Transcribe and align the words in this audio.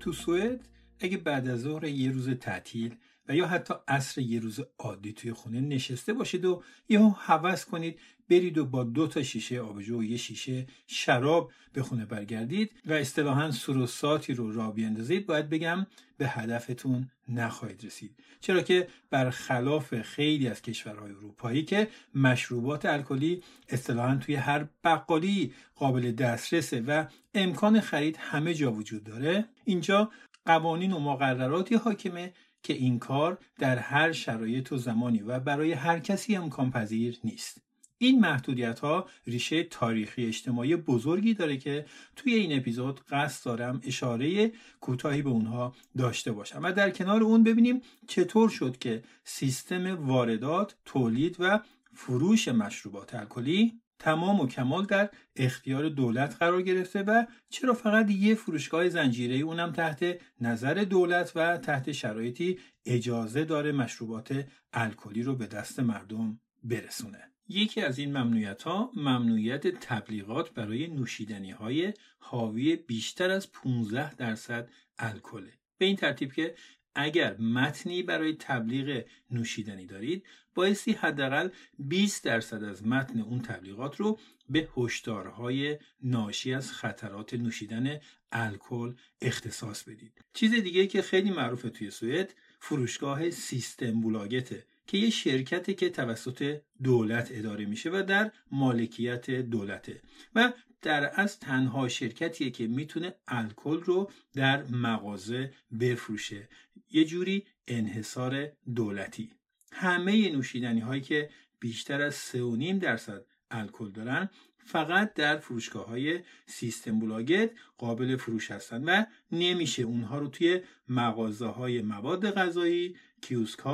تو 0.00 0.12
سوئد 0.12 0.68
اگه 1.00 1.16
بعد 1.16 1.48
از 1.48 1.60
ظهر 1.60 1.84
یه 1.84 2.10
روز 2.10 2.30
تعطیل 2.30 2.96
و 3.28 3.36
یا 3.36 3.46
حتی 3.46 3.74
عصر 3.88 4.20
یه 4.20 4.40
روز 4.40 4.60
عادی 4.78 5.12
توی 5.12 5.32
خونه 5.32 5.60
نشسته 5.60 6.12
باشید 6.12 6.44
و 6.44 6.62
یهو 6.88 7.08
هوس 7.08 7.64
کنید 7.64 7.98
برید 8.30 8.58
و 8.58 8.64
با 8.64 8.84
دو 8.84 9.06
تا 9.06 9.22
شیشه 9.22 9.60
آبجو 9.60 10.00
و 10.00 10.04
یه 10.04 10.16
شیشه 10.16 10.66
شراب 10.86 11.52
به 11.72 11.82
خونه 11.82 12.04
برگردید 12.04 12.72
و 12.86 12.92
اصطلاحا 12.92 13.50
ساتی 13.86 14.34
رو 14.34 14.52
را 14.52 14.70
بیاندازید 14.70 15.26
باید 15.26 15.48
بگم 15.48 15.86
به 16.18 16.28
هدفتون 16.28 17.10
نخواهید 17.28 17.84
رسید. 17.84 18.16
چرا 18.40 18.62
که 18.62 18.88
برخلاف 19.10 20.02
خیلی 20.02 20.48
از 20.48 20.62
کشورهای 20.62 21.10
اروپایی 21.10 21.64
که 21.64 21.88
مشروبات 22.14 22.84
الکلی 22.84 23.42
اصطلاحا 23.68 24.16
توی 24.16 24.34
هر 24.34 24.66
بقالی 24.84 25.54
قابل 25.74 26.12
دسترسه 26.12 26.80
و 26.80 27.04
امکان 27.34 27.80
خرید 27.80 28.16
همه 28.16 28.54
جا 28.54 28.72
وجود 28.72 29.04
داره 29.04 29.44
اینجا 29.64 30.10
قوانین 30.46 30.92
و 30.92 30.98
مقرراتی 30.98 31.74
حاکمه 31.74 32.32
که 32.68 32.74
این 32.74 32.98
کار 32.98 33.38
در 33.58 33.78
هر 33.78 34.12
شرایط 34.12 34.72
و 34.72 34.76
زمانی 34.76 35.22
و 35.22 35.40
برای 35.40 35.72
هر 35.72 35.98
کسی 35.98 36.36
امکان 36.36 36.70
پذیر 36.70 37.18
نیست. 37.24 37.62
این 37.98 38.20
محدودیت 38.20 38.80
ها 38.80 39.08
ریشه 39.26 39.62
تاریخی 39.62 40.26
اجتماعی 40.26 40.76
بزرگی 40.76 41.34
داره 41.34 41.56
که 41.56 41.86
توی 42.16 42.34
این 42.34 42.58
اپیزود 42.58 43.00
قصد 43.10 43.44
دارم 43.44 43.80
اشاره 43.84 44.52
کوتاهی 44.80 45.22
به 45.22 45.30
اونها 45.30 45.74
داشته 45.98 46.32
باشم 46.32 46.60
و 46.62 46.72
در 46.72 46.90
کنار 46.90 47.22
اون 47.22 47.44
ببینیم 47.44 47.80
چطور 48.06 48.48
شد 48.48 48.78
که 48.78 49.02
سیستم 49.24 50.06
واردات، 50.06 50.76
تولید 50.84 51.36
و 51.38 51.60
فروش 51.94 52.48
مشروبات 52.48 53.14
الکلی 53.14 53.80
تمام 53.98 54.40
و 54.40 54.46
کمال 54.46 54.84
در 54.84 55.10
اختیار 55.36 55.88
دولت 55.88 56.36
قرار 56.36 56.62
گرفته 56.62 57.02
و 57.02 57.24
چرا 57.48 57.74
فقط 57.74 58.10
یه 58.10 58.34
فروشگاه 58.34 58.88
زنجیره 58.88 59.36
اونم 59.36 59.72
تحت 59.72 60.20
نظر 60.40 60.74
دولت 60.74 61.32
و 61.34 61.56
تحت 61.56 61.92
شرایطی 61.92 62.58
اجازه 62.86 63.44
داره 63.44 63.72
مشروبات 63.72 64.44
الکلی 64.72 65.22
رو 65.22 65.34
به 65.34 65.46
دست 65.46 65.80
مردم 65.80 66.40
برسونه؟ 66.64 67.32
یکی 67.48 67.80
از 67.80 67.98
این 67.98 68.16
ممنوعیت 68.16 68.62
ها 68.62 68.90
ممنوعیت 68.96 69.66
تبلیغات 69.66 70.50
برای 70.50 70.86
نوشیدنی 70.86 71.50
های 71.50 71.92
حاوی 72.18 72.76
بیشتر 72.76 73.30
از 73.30 73.52
15 73.52 74.14
درصد 74.14 74.68
الکله. 74.98 75.52
به 75.78 75.86
این 75.86 75.96
ترتیب 75.96 76.32
که 76.32 76.54
اگر 76.94 77.36
متنی 77.36 78.02
برای 78.02 78.36
تبلیغ 78.38 79.04
نوشیدنی 79.30 79.86
دارید 79.86 80.26
بایستی 80.54 80.92
حداقل 80.92 81.48
20 81.78 82.24
درصد 82.24 82.64
از 82.64 82.86
متن 82.86 83.20
اون 83.20 83.42
تبلیغات 83.42 83.96
رو 83.96 84.18
به 84.48 84.68
هشدارهای 84.76 85.78
ناشی 86.02 86.54
از 86.54 86.72
خطرات 86.72 87.34
نوشیدن 87.34 88.00
الکل 88.32 88.94
اختصاص 89.22 89.82
بدید. 89.82 90.24
چیز 90.34 90.54
دیگه 90.54 90.86
که 90.86 91.02
خیلی 91.02 91.30
معروفه 91.30 91.70
توی 91.70 91.90
سوئد 91.90 92.34
فروشگاه 92.60 93.30
سیستم 93.30 94.00
بولاگته 94.00 94.64
که 94.88 94.98
یه 94.98 95.10
شرکتی 95.10 95.74
که 95.74 95.90
توسط 95.90 96.60
دولت 96.82 97.28
اداره 97.32 97.64
میشه 97.66 97.90
و 97.90 98.02
در 98.08 98.30
مالکیت 98.50 99.30
دولته 99.30 100.00
و 100.34 100.52
در 100.82 101.10
از 101.20 101.38
تنها 101.38 101.88
شرکتیه 101.88 102.50
که 102.50 102.66
می‌تونه 102.66 103.14
الکل 103.28 103.80
رو 103.80 104.10
در 104.34 104.62
مغازه 104.62 105.52
بفروشه. 105.80 106.48
یه 106.90 107.04
جوری 107.04 107.46
انحصار 107.66 108.52
دولتی. 108.74 109.30
همه 109.72 110.30
نوشیدنی 110.30 110.80
هایی 110.80 111.00
که 111.00 111.30
بیشتر 111.60 112.02
از 112.02 112.14
3.5 112.14 112.78
درصد 112.80 113.24
الکل 113.50 113.90
دارن 113.90 114.28
فقط 114.58 115.14
در 115.14 115.36
فروشگاه 115.36 115.86
های 115.86 116.20
سیستم 116.46 116.98
بلاگت 116.98 117.50
قابل 117.78 118.16
فروش 118.16 118.50
هستند 118.50 118.84
و 118.86 119.06
نمیشه 119.32 119.82
اونها 119.82 120.18
رو 120.18 120.28
توی 120.28 120.60
مغازه 120.88 121.46
های 121.46 121.82
مواد 121.82 122.30
غذایی، 122.30 122.96
کیوسک 123.22 123.66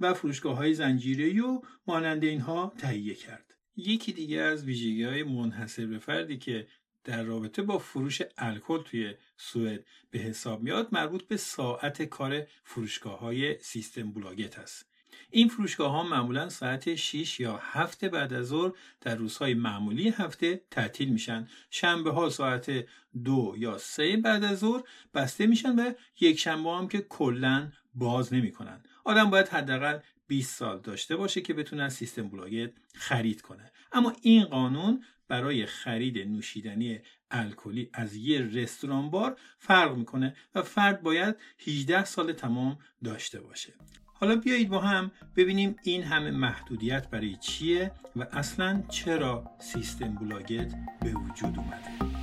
و 0.00 0.14
فروشگاه 0.14 0.56
های 0.56 0.74
زنجیره 0.74 1.42
و 1.42 1.60
مانند 1.86 2.24
اینها 2.24 2.72
تهیه 2.78 3.14
کرد. 3.14 3.54
یکی 3.76 4.12
دیگه 4.12 4.40
از 4.40 4.64
ویژگی 4.64 5.04
های 5.04 5.22
منحصر 5.22 5.86
به 5.86 5.98
فردی 5.98 6.38
که 6.38 6.66
در 7.04 7.22
رابطه 7.22 7.62
با 7.62 7.78
فروش 7.78 8.22
الکل 8.38 8.82
توی 8.82 9.14
سوئد 9.36 9.84
به 10.10 10.18
حساب 10.18 10.62
میاد 10.62 10.88
مربوط 10.92 11.24
به 11.24 11.36
ساعت 11.36 12.02
کار 12.02 12.46
فروشگاه 12.64 13.18
های 13.18 13.58
سیستم 13.60 14.12
بلاگت 14.12 14.58
است. 14.58 14.86
این 15.30 15.48
فروشگاه 15.48 15.90
ها 15.92 16.02
معمولا 16.02 16.48
ساعت 16.48 16.94
6 16.94 17.40
یا 17.40 17.60
7 17.62 18.04
بعد 18.04 18.32
از 18.32 18.46
ظهر 18.46 18.72
در 19.00 19.14
روزهای 19.14 19.54
معمولی 19.54 20.08
هفته 20.08 20.60
تعطیل 20.70 21.08
میشن 21.08 21.48
شنبه 21.70 22.10
ها 22.10 22.30
ساعت 22.30 22.86
دو 23.24 23.54
یا 23.58 23.78
سه 23.78 24.16
بعد 24.16 24.44
از 24.44 24.58
ظهر 24.58 24.82
بسته 25.14 25.46
میشن 25.46 25.78
و 25.78 25.92
یک 26.20 26.38
شنبه 26.38 26.70
هم 26.70 26.88
که 26.88 27.00
کلا 27.00 27.72
باز 27.96 28.34
نمی‌کنن. 28.34 28.80
آدم 29.04 29.30
باید 29.30 29.48
حداقل 29.48 29.98
20 30.26 30.58
سال 30.58 30.80
داشته 30.80 31.16
باشه 31.16 31.40
که 31.40 31.54
بتونه 31.54 31.82
از 31.82 31.94
سیستم 31.94 32.28
بلاگت 32.28 32.72
خرید 32.94 33.42
کنه. 33.42 33.72
اما 33.92 34.12
این 34.22 34.44
قانون 34.44 35.04
برای 35.28 35.66
خرید 35.66 36.18
نوشیدنی 36.18 36.98
الکلی 37.30 37.90
از 37.92 38.16
یه 38.16 38.40
رستوران 38.40 39.10
بار 39.10 39.38
فرق 39.58 39.96
می‌کنه 39.96 40.36
و 40.54 40.62
فرد 40.62 41.02
باید 41.02 41.36
18 41.66 42.04
سال 42.04 42.32
تمام 42.32 42.78
داشته 43.04 43.40
باشه. 43.40 43.74
حالا 44.04 44.36
بیایید 44.36 44.68
با 44.68 44.80
هم 44.80 45.10
ببینیم 45.36 45.76
این 45.82 46.02
همه 46.02 46.30
محدودیت 46.30 47.10
برای 47.10 47.36
چیه 47.36 47.92
و 48.16 48.26
اصلا 48.32 48.82
چرا 48.88 49.50
سیستم 49.58 50.14
بلاگت 50.14 50.74
به 51.00 51.12
وجود 51.12 51.58
اومده. 51.58 52.15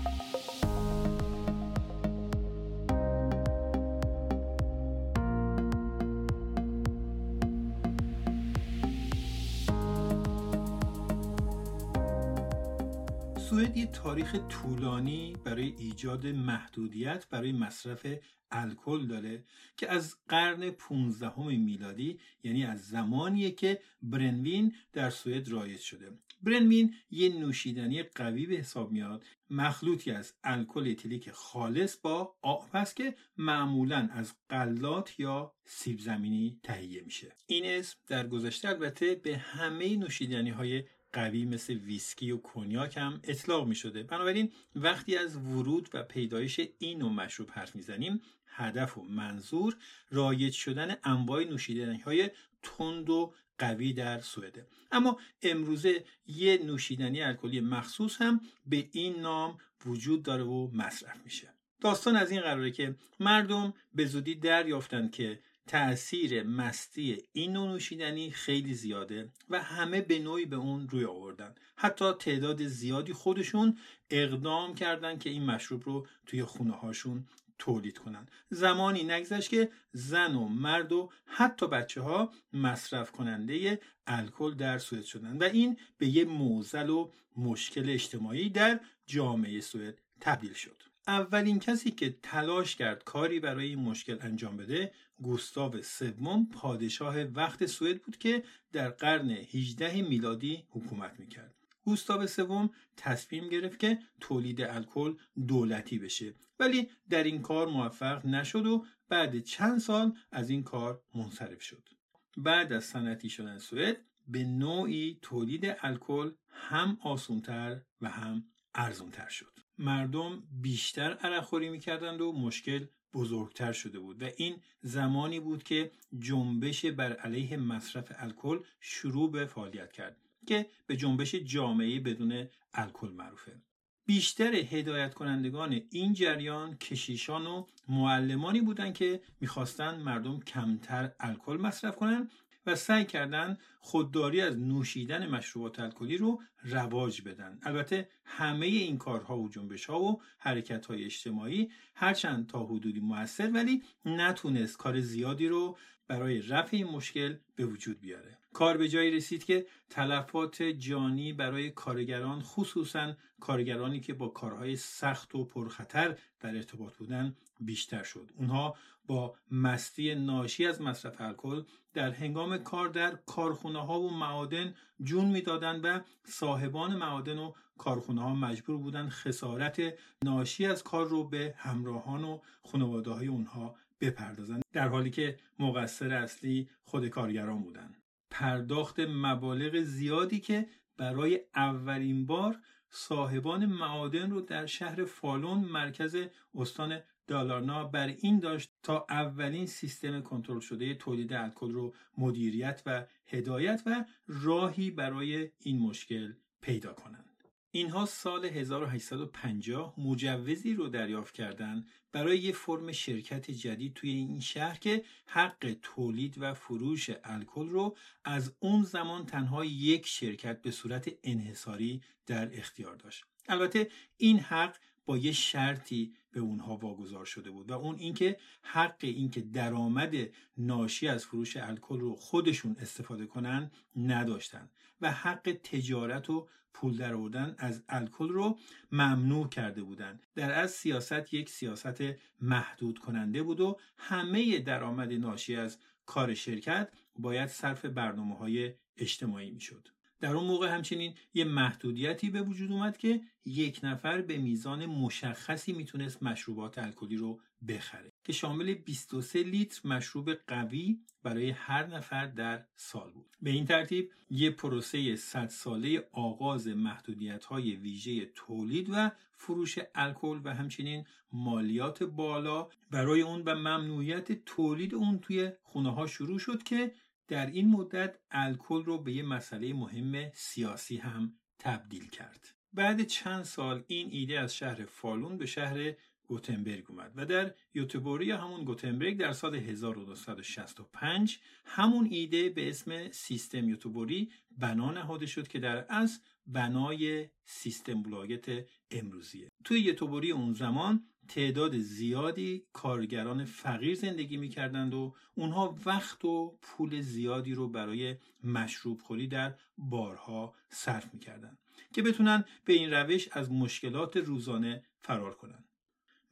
تاریخ 13.93 14.35
طولانی 14.35 15.35
برای 15.43 15.73
ایجاد 15.77 16.27
محدودیت 16.27 17.27
برای 17.29 17.51
مصرف 17.51 18.05
الکل 18.51 19.07
داره 19.07 19.43
که 19.77 19.91
از 19.91 20.15
قرن 20.27 20.69
15 20.71 21.39
میلادی 21.39 22.19
یعنی 22.43 22.65
از 22.65 22.87
زمانیه 22.87 23.51
که 23.51 23.79
برنوین 24.01 24.75
در 24.93 25.09
سوئد 25.09 25.49
رایج 25.49 25.79
شده. 25.79 26.11
برنوین 26.41 26.95
یه 27.11 27.29
نوشیدنی 27.29 28.03
قوی 28.03 28.45
به 28.45 28.55
حساب 28.55 28.91
میاد 28.91 29.23
مخلوطی 29.49 30.11
از 30.11 30.33
الکل 30.43 30.87
اتیلیک 30.87 31.31
خالص 31.31 31.97
با 31.97 32.35
آب 32.41 32.69
است 32.73 32.95
که 32.95 33.15
معمولا 33.37 34.09
از 34.11 34.33
غلات 34.49 35.19
یا 35.19 35.53
سیب 35.65 35.99
زمینی 35.99 36.59
تهیه 36.63 37.01
میشه. 37.01 37.35
این 37.47 37.65
اسم 37.65 37.97
در 38.07 38.27
گذشته 38.27 38.69
البته 38.69 39.15
به 39.15 39.37
همه 39.37 39.95
نوشیدنی 39.95 40.49
های 40.49 40.83
قوی 41.13 41.45
مثل 41.45 41.73
ویسکی 41.73 42.31
و 42.31 42.37
کنیاک 42.37 42.97
هم 42.97 43.19
اطلاق 43.23 43.67
می 43.67 43.75
شده 43.75 44.03
بنابراین 44.03 44.51
وقتی 44.75 45.17
از 45.17 45.37
ورود 45.37 45.89
و 45.93 46.03
پیدایش 46.03 46.61
این 46.79 46.99
نوع 46.99 47.11
مشروب 47.11 47.49
حرف 47.51 47.75
می‌زنیم 47.75 48.21
هدف 48.47 48.97
و 48.97 49.03
منظور 49.03 49.75
رایج 50.11 50.53
شدن 50.53 50.95
انواع 51.03 51.43
نوشیدنی 51.43 51.97
های 51.97 52.29
تند 52.63 53.09
و 53.09 53.33
قوی 53.57 53.93
در 53.93 54.19
سوئده. 54.19 54.67
اما 54.91 55.19
امروزه 55.41 56.03
یه 56.27 56.57
نوشیدنی 56.63 57.21
الکلی 57.21 57.61
مخصوص 57.61 58.21
هم 58.21 58.41
به 58.65 58.89
این 58.91 59.19
نام 59.19 59.57
وجود 59.85 60.23
داره 60.23 60.43
و 60.43 60.69
مصرف 60.73 61.23
میشه. 61.23 61.49
داستان 61.81 62.15
از 62.15 62.31
این 62.31 62.41
قراره 62.41 62.71
که 62.71 62.95
مردم 63.19 63.73
به 63.93 64.05
زودی 64.05 64.35
دریافتند 64.35 65.11
که 65.11 65.39
تأثیر 65.67 66.43
مستی 66.43 67.23
این 67.33 67.53
نوشیدنی 67.53 68.31
خیلی 68.31 68.73
زیاده 68.73 69.31
و 69.49 69.61
همه 69.61 70.01
به 70.01 70.19
نوعی 70.19 70.45
به 70.45 70.55
اون 70.55 70.89
روی 70.89 71.05
آوردن. 71.05 71.55
حتی 71.75 72.13
تعداد 72.13 72.67
زیادی 72.67 73.13
خودشون 73.13 73.77
اقدام 74.09 74.75
کردن 74.75 75.17
که 75.17 75.29
این 75.29 75.45
مشروب 75.45 75.83
رو 75.85 76.07
توی 76.25 76.43
خونه 76.43 76.73
هاشون 76.73 77.27
تولید 77.59 77.97
کنن. 77.97 78.27
زمانی 78.49 79.03
نگذشت 79.03 79.49
که 79.49 79.71
زن 79.93 80.35
و 80.35 80.47
مرد 80.47 80.91
و 80.91 81.09
حتی 81.25 81.67
بچه 81.67 82.01
ها 82.01 82.33
مصرف 82.53 83.11
کننده 83.11 83.79
الکل 84.07 84.53
در 84.53 84.77
سوئد 84.77 85.03
شدن 85.03 85.37
و 85.37 85.43
این 85.43 85.77
به 85.97 86.07
یه 86.07 86.25
موزل 86.25 86.89
و 86.89 87.11
مشکل 87.37 87.89
اجتماعی 87.89 88.49
در 88.49 88.79
جامعه 89.05 89.61
سوئد 89.61 90.01
تبدیل 90.19 90.53
شد. 90.53 90.92
اولین 91.07 91.59
کسی 91.59 91.91
که 91.91 92.17
تلاش 92.23 92.75
کرد 92.75 93.03
کاری 93.03 93.39
برای 93.39 93.67
این 93.67 93.79
مشکل 93.79 94.17
انجام 94.21 94.57
بده 94.57 94.93
گوستاو 95.21 95.81
سوم 95.81 96.45
پادشاه 96.45 97.21
وقت 97.21 97.65
سوئد 97.65 98.01
بود 98.01 98.17
که 98.17 98.43
در 98.71 98.89
قرن 98.89 99.29
18 99.29 100.01
میلادی 100.01 100.63
حکومت 100.69 101.19
می‌کرد. 101.19 101.55
گوستاو 101.83 102.27
سوم 102.27 102.69
تصمیم 102.97 103.49
گرفت 103.49 103.79
که 103.79 103.99
تولید 104.19 104.61
الکل 104.61 105.15
دولتی 105.47 105.99
بشه 105.99 106.33
ولی 106.59 106.89
در 107.09 107.23
این 107.23 107.41
کار 107.41 107.67
موفق 107.67 108.25
نشد 108.25 108.65
و 108.65 108.85
بعد 109.09 109.39
چند 109.39 109.79
سال 109.79 110.13
از 110.31 110.49
این 110.49 110.63
کار 110.63 111.01
منصرف 111.15 111.61
شد. 111.61 111.89
بعد 112.37 112.73
از 112.73 112.83
صنعتی 112.83 113.29
شدن 113.29 113.57
سوئد 113.57 113.97
به 114.27 114.43
نوعی 114.43 115.19
تولید 115.21 115.75
الکل 115.81 116.31
هم 116.49 116.97
آسونتر 117.01 117.81
و 118.01 118.09
هم 118.09 118.45
ارزونتر 118.75 119.29
شد. 119.29 119.52
مردم 119.77 120.43
بیشتر 120.61 121.13
عرق 121.13 121.43
خوری 121.43 121.69
می‌کردند 121.69 122.21
و 122.21 122.31
مشکل 122.31 122.85
بزرگتر 123.13 123.71
شده 123.71 123.99
بود 123.99 124.23
و 124.23 124.29
این 124.37 124.55
زمانی 124.81 125.39
بود 125.39 125.63
که 125.63 125.91
جنبش 126.19 126.85
بر 126.85 127.13
علیه 127.13 127.57
مصرف 127.57 128.11
الکل 128.17 128.59
شروع 128.79 129.31
به 129.31 129.45
فعالیت 129.45 129.91
کرد 129.91 130.17
که 130.47 130.65
به 130.87 130.95
جنبش 130.95 131.35
جامعه 131.35 131.99
بدون 131.99 132.47
الکل 132.73 133.09
معروفه. 133.11 133.61
بیشتر 134.05 134.55
هدایت 134.55 135.13
کنندگان 135.13 135.81
این 135.91 136.13
جریان 136.13 136.77
کشیشان 136.77 137.47
و 137.47 137.65
معلمانی 137.87 138.61
بودند 138.61 138.93
که 138.93 139.21
می‌خواستند 139.41 139.99
مردم 139.99 140.39
کمتر 140.39 141.11
الکل 141.19 141.57
مصرف 141.57 141.95
کنند 141.95 142.31
و 142.65 142.75
سعی 142.75 143.05
کردن 143.05 143.57
خودداری 143.79 144.41
از 144.41 144.57
نوشیدن 144.59 145.27
مشروبات 145.27 145.79
الکلی 145.79 146.17
رو 146.17 146.41
رواج 146.63 147.21
بدن. 147.21 147.59
البته 147.63 148.09
همه 148.25 148.65
این 148.65 148.97
کارها 148.97 149.37
و 149.37 149.49
جنبش 149.49 149.85
ها 149.85 149.99
و 149.99 150.21
حرکت 150.37 150.85
های 150.85 151.05
اجتماعی 151.05 151.71
هرچند 151.95 152.47
تا 152.47 152.65
حدودی 152.65 152.99
موثر 152.99 153.51
ولی 153.51 153.83
نتونست 154.05 154.77
کار 154.77 154.99
زیادی 154.99 155.47
رو 155.47 155.77
برای 156.07 156.41
رفع 156.41 156.77
این 156.77 156.87
مشکل 156.87 157.35
به 157.55 157.65
وجود 157.65 157.99
بیاره. 157.99 158.37
کار 158.53 158.77
به 158.77 158.89
جایی 158.89 159.11
رسید 159.11 159.43
که 159.43 159.65
تلفات 159.89 160.63
جانی 160.63 161.33
برای 161.33 161.71
کارگران 161.71 162.41
خصوصا 162.41 163.13
کارگرانی 163.39 163.99
که 163.99 164.13
با 164.13 164.27
کارهای 164.27 164.75
سخت 164.75 165.35
و 165.35 165.45
پرخطر 165.45 166.17
در 166.39 166.55
ارتباط 166.55 166.95
بودن 166.95 167.35
بیشتر 167.59 168.03
شد. 168.03 168.31
اونها 168.37 168.75
با 169.07 169.35
مستی 169.51 170.15
ناشی 170.15 170.65
از 170.65 170.81
مصرف 170.81 171.21
الکل 171.21 171.63
در 171.93 172.11
هنگام 172.11 172.57
کار 172.57 172.87
در 172.89 173.15
کارخونه 173.25 173.85
ها 173.85 173.99
و 173.99 174.17
معادن 174.17 174.75
جون 175.03 175.25
می‌دادند 175.25 175.81
و 175.83 176.01
صاحبان 176.23 176.95
معادن 176.95 177.37
و 177.37 177.53
کارخونه 177.77 178.21
ها 178.21 178.35
مجبور 178.35 178.77
بودند 178.77 179.09
خسارت 179.09 179.81
ناشی 180.23 180.65
از 180.65 180.83
کار 180.83 181.05
رو 181.05 181.23
به 181.23 181.53
همراهان 181.57 182.23
و 182.23 182.39
خانواده 182.63 183.11
های 183.11 183.27
اونها 183.27 183.75
بپردازند 184.01 184.63
در 184.71 184.87
حالی 184.87 185.09
که 185.09 185.37
مقصر 185.59 186.13
اصلی 186.13 186.69
خود 186.83 187.07
کارگران 187.07 187.63
بودند. 187.63 187.97
پرداخت 188.29 188.99
مبالغ 188.99 189.81
زیادی 189.81 190.39
که 190.39 190.67
برای 190.97 191.39
اولین 191.55 192.25
بار 192.25 192.59
صاحبان 192.89 193.65
معادن 193.65 194.31
رو 194.31 194.41
در 194.41 194.65
شهر 194.65 195.05
فالون 195.05 195.57
مرکز 195.59 196.17
استان 196.55 196.99
دالارنا 197.27 197.83
بر 197.83 198.07
این 198.07 198.39
داشت 198.39 198.71
تا 198.83 199.05
اولین 199.09 199.65
سیستم 199.65 200.21
کنترل 200.21 200.59
شده 200.59 200.93
تولید 200.93 201.33
الکل 201.33 201.71
رو 201.71 201.93
مدیریت 202.17 202.81
و 202.85 203.05
هدایت 203.25 203.83
و 203.85 204.05
راهی 204.27 204.91
برای 204.91 205.49
این 205.59 205.79
مشکل 205.79 206.33
پیدا 206.61 206.93
کنند. 206.93 207.33
اینها 207.75 208.05
سال 208.05 208.45
1850 208.45 209.93
مجوزی 209.97 210.73
رو 210.73 210.89
دریافت 210.89 211.33
کردند 211.33 211.87
برای 212.11 212.39
یه 212.39 212.51
فرم 212.51 212.91
شرکت 212.91 213.51
جدید 213.51 213.93
توی 213.93 214.09
این 214.09 214.39
شهر 214.39 214.79
که 214.79 215.03
حق 215.25 215.75
تولید 215.81 216.35
و 216.37 216.53
فروش 216.53 217.09
الکل 217.23 217.69
رو 217.69 217.97
از 218.25 218.53
اون 218.59 218.83
زمان 218.83 219.25
تنها 219.25 219.65
یک 219.65 220.07
شرکت 220.07 220.61
به 220.61 220.71
صورت 220.71 221.11
انحصاری 221.23 222.01
در 222.25 222.59
اختیار 222.59 222.95
داشت. 222.95 223.25
البته 223.47 223.89
این 224.17 224.39
حق 224.39 224.75
با 225.05 225.17
یه 225.17 225.31
شرطی 225.31 226.13
به 226.31 226.39
اونها 226.39 226.77
واگذار 226.77 227.25
شده 227.25 227.51
بود. 227.51 227.71
و 227.71 227.73
اون 227.73 227.95
اینکه 227.99 228.37
حق 228.61 228.97
اینکه 229.01 229.41
درآمد 229.41 230.13
ناشی 230.57 231.07
از 231.07 231.25
فروش 231.25 231.57
الکل 231.57 231.99
رو 231.99 232.15
خودشون 232.15 232.75
استفاده 232.79 233.25
کنن 233.25 233.71
نداشتن. 233.95 234.69
و 235.01 235.11
حق 235.11 235.57
تجارت 235.63 236.29
و 236.29 236.47
پول 236.73 236.97
درآوردن 236.97 237.55
از 237.57 237.83
الکل 237.89 238.29
رو 238.29 238.59
ممنوع 238.91 239.47
کرده 239.47 239.83
بودند 239.83 240.23
در 240.35 240.51
از 240.51 240.71
سیاست 240.71 241.33
یک 241.33 241.49
سیاست 241.49 242.03
محدود 242.41 242.99
کننده 242.99 243.43
بود 243.43 243.61
و 243.61 243.79
همه 243.97 244.59
درآمد 244.59 245.13
ناشی 245.13 245.55
از 245.55 245.77
کار 246.05 246.33
شرکت 246.33 246.91
باید 247.15 247.49
صرف 247.49 247.85
برنامه 247.85 248.37
های 248.37 248.73
اجتماعی 248.97 249.51
می‌شد. 249.51 249.92
در 250.23 250.35
اون 250.35 250.45
موقع 250.45 250.67
همچنین 250.67 251.13
یه 251.33 251.43
محدودیتی 251.43 252.29
به 252.29 252.41
وجود 252.41 252.71
اومد 252.71 252.97
که 252.97 253.21
یک 253.45 253.79
نفر 253.83 254.21
به 254.21 254.37
میزان 254.37 254.85
مشخصی 254.85 255.73
می‌تونست 255.73 256.23
مشروبات 256.23 256.77
الکلی 256.77 257.15
رو 257.15 257.39
بخره 257.67 258.11
که 258.23 258.33
شامل 258.33 258.73
23 258.73 259.43
لیتر 259.43 259.87
مشروب 259.87 260.33
قوی 260.33 260.99
برای 261.23 261.49
هر 261.49 261.85
نفر 261.87 262.25
در 262.25 262.65
سال 262.75 263.11
بود. 263.11 263.37
به 263.41 263.49
این 263.49 263.65
ترتیب 263.65 264.11
یه 264.29 264.49
پروسه 264.49 265.15
100 265.15 265.49
ساله 265.49 266.07
آغاز 266.11 266.67
محدودیت 266.67 267.45
های 267.45 267.75
ویژه 267.75 268.25
تولید 268.25 268.87
و 268.91 269.11
فروش 269.37 269.79
الکل 269.95 270.39
و 270.43 270.53
همچنین 270.53 271.05
مالیات 271.31 272.03
بالا 272.03 272.67
برای 272.91 273.21
اون 273.21 273.41
و 273.45 273.55
ممنوعیت 273.55 274.45
تولید 274.45 274.95
اون 274.95 275.19
توی 275.19 275.51
خونه 275.63 275.93
ها 275.93 276.07
شروع 276.07 276.39
شد 276.39 276.63
که 276.63 276.91
در 277.27 277.45
این 277.45 277.71
مدت 277.71 278.19
الکل 278.31 278.83
رو 278.83 278.97
به 278.97 279.13
یه 279.13 279.23
مسئله 279.23 279.73
مهم 279.73 280.31
سیاسی 280.33 280.97
هم 280.97 281.33
تبدیل 281.59 282.09
کرد. 282.09 282.55
بعد 282.73 283.03
چند 283.03 283.43
سال 283.43 283.83
این 283.87 284.07
ایده 284.11 284.39
از 284.39 284.55
شهر 284.55 284.85
فالون 284.85 285.37
به 285.37 285.45
شهر 285.45 285.93
گوتنبرگ 286.27 286.91
اومد 286.91 287.11
و 287.15 287.25
در 287.25 287.53
یوتبوری 287.73 288.31
همون 288.31 288.63
گوتنبرگ 288.63 289.17
در 289.17 289.31
سال 289.31 289.55
1265 289.55 291.39
همون 291.65 292.07
ایده 292.11 292.49
به 292.49 292.69
اسم 292.69 293.11
سیستم 293.11 293.69
یوتبوری 293.69 294.31
بنا 294.57 294.91
نهاده 294.91 295.25
شد 295.25 295.47
که 295.47 295.59
در 295.59 295.85
از 295.89 296.21
بنای 296.47 297.29
سیستم 297.45 298.03
بلاگت 298.03 298.65
امروزیه 298.91 299.49
توی 299.63 299.79
یوتبوری 299.79 300.31
اون 300.31 300.53
زمان 300.53 301.05
تعداد 301.27 301.77
زیادی 301.77 302.65
کارگران 302.73 303.45
فقیر 303.45 303.95
زندگی 303.95 304.37
می‌کردند 304.37 304.93
و 304.93 305.15
اونها 305.35 305.77
وقت 305.85 306.25
و 306.25 306.57
پول 306.61 307.01
زیادی 307.01 307.53
رو 307.53 307.67
برای 307.67 308.17
مشروب 308.43 309.01
خوری 309.01 309.27
در 309.27 309.55
بارها 309.77 310.53
صرف 310.69 311.13
می‌کردند 311.13 311.57
که 311.93 312.01
بتونن 312.01 312.45
به 312.65 312.73
این 312.73 312.93
روش 312.93 313.29
از 313.31 313.51
مشکلات 313.51 314.17
روزانه 314.17 314.83
فرار 315.01 315.35
کنند. 315.35 315.65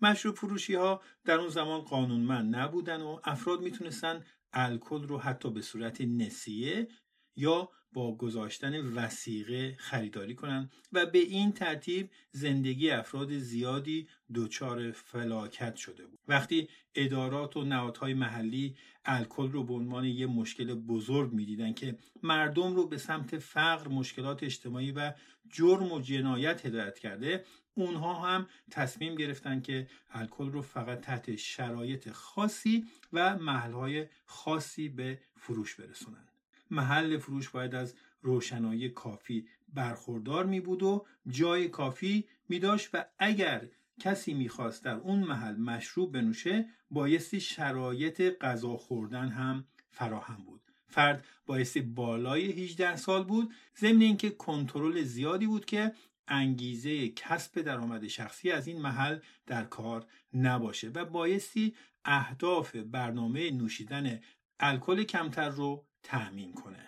مشروب 0.01 0.35
فروشی 0.35 0.75
ها 0.75 1.01
در 1.25 1.35
اون 1.35 1.49
زمان 1.49 1.81
قانونمند 1.81 2.55
نبودن 2.55 3.01
و 3.01 3.19
افراد 3.23 3.61
می‌تونستن 3.61 4.23
الکل 4.53 5.03
رو 5.03 5.17
حتی 5.17 5.51
به 5.51 5.61
صورت 5.61 6.01
نسیه 6.01 6.87
یا 7.35 7.69
با 7.93 8.15
گذاشتن 8.15 8.93
وسیقه 8.93 9.75
خریداری 9.79 10.35
کنند 10.35 10.71
و 10.91 11.05
به 11.05 11.19
این 11.19 11.51
ترتیب 11.51 12.09
زندگی 12.31 12.89
افراد 12.89 13.37
زیادی 13.37 14.07
دچار 14.35 14.91
فلاکت 14.91 15.75
شده 15.75 16.05
بود. 16.05 16.19
وقتی 16.27 16.69
ادارات 16.95 17.57
و 17.57 17.63
نهادهای 17.63 18.13
محلی 18.13 18.75
الکل 19.05 19.51
رو 19.51 19.63
به 19.63 19.73
عنوان 19.73 20.05
یه 20.05 20.27
مشکل 20.27 20.73
بزرگ 20.73 21.33
می‌دیدن 21.33 21.73
که 21.73 21.97
مردم 22.23 22.75
رو 22.75 22.87
به 22.87 22.97
سمت 22.97 23.37
فقر 23.37 23.87
مشکلات 23.87 24.43
اجتماعی 24.43 24.91
و 24.91 25.13
جرم 25.49 25.91
و 25.91 26.01
جنایت 26.01 26.65
هدایت 26.65 26.99
کرده 26.99 27.45
اونها 27.73 28.13
هم 28.13 28.47
تصمیم 28.71 29.15
گرفتن 29.15 29.61
که 29.61 29.87
الکل 30.09 30.51
رو 30.51 30.61
فقط 30.61 31.01
تحت 31.01 31.35
شرایط 31.35 32.11
خاصی 32.11 32.85
و 33.13 33.37
محلهای 33.37 34.07
خاصی 34.25 34.89
به 34.89 35.19
فروش 35.35 35.75
برسونن. 35.75 36.30
محل 36.71 37.17
فروش 37.17 37.49
باید 37.49 37.75
از 37.75 37.95
روشنایی 38.21 38.89
کافی 38.89 39.47
برخوردار 39.73 40.45
می 40.45 40.59
بود 40.59 40.83
و 40.83 41.05
جای 41.27 41.67
کافی 41.67 42.25
می 42.49 42.59
داشت 42.59 42.89
و 42.93 43.05
اگر 43.19 43.67
کسی 43.99 44.33
می‌خواست 44.33 44.83
در 44.83 44.95
اون 44.95 45.19
محل 45.19 45.55
مشروب 45.55 46.11
بنوشه 46.11 46.65
بایستی 46.91 47.39
شرایط 47.39 48.21
غذا 48.41 48.77
خوردن 48.77 49.29
هم 49.29 49.65
فراهم 49.89 50.43
بود. 50.45 50.61
فرد 50.87 51.25
بایستی 51.45 51.81
بالای 51.81 52.51
18 52.51 52.95
سال 52.95 53.23
بود 53.23 53.53
ضمن 53.77 54.01
اینکه 54.01 54.29
کنترل 54.29 55.03
زیادی 55.03 55.47
بود 55.47 55.65
که 55.65 55.91
انگیزه 56.27 57.09
کسب 57.09 57.61
درآمد 57.61 58.07
شخصی 58.07 58.51
از 58.51 58.67
این 58.67 58.81
محل 58.81 59.19
در 59.47 59.63
کار 59.63 60.05
نباشه 60.33 60.89
و 60.89 61.05
بایستی 61.05 61.75
اهداف 62.05 62.75
برنامه 62.75 63.51
نوشیدن 63.51 64.19
الکل 64.59 65.03
کمتر 65.03 65.49
رو 65.49 65.85
تأمین 66.03 66.53
کنه. 66.53 66.87